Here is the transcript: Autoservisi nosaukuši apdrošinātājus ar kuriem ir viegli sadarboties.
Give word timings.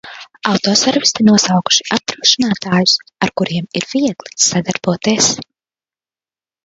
Autoservisi 0.51 1.25
nosaukuši 1.27 1.85
apdrošinātājus 1.97 2.95
ar 3.27 3.35
kuriem 3.43 3.69
ir 3.81 3.87
viegli 3.95 4.35
sadarboties. 4.49 5.33